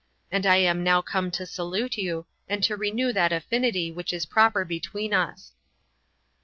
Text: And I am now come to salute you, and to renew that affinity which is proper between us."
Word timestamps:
And 0.31 0.47
I 0.47 0.55
am 0.55 0.83
now 0.83 1.03
come 1.03 1.29
to 1.29 1.45
salute 1.45 1.95
you, 1.95 2.25
and 2.49 2.63
to 2.63 2.75
renew 2.75 3.13
that 3.13 3.31
affinity 3.31 3.91
which 3.91 4.13
is 4.13 4.25
proper 4.25 4.65
between 4.65 5.13
us." 5.13 5.51